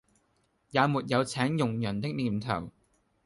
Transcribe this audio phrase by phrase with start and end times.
[0.71, 2.71] 也沒有請佣人的念頭